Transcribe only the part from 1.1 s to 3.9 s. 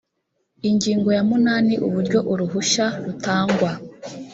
ya munani uburyo uruhushya rutangwa